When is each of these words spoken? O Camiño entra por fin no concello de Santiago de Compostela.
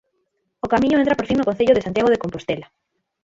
O 0.65 0.67
Camiño 0.73 0.99
entra 1.01 1.17
por 1.17 1.27
fin 1.29 1.37
no 1.39 1.47
concello 1.49 1.75
de 1.75 1.85
Santiago 1.85 2.09
de 2.11 2.21
Compostela. 2.23 2.67